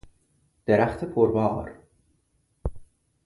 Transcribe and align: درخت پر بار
درخت 0.65 1.03
پر 1.05 1.31
بار 1.31 1.75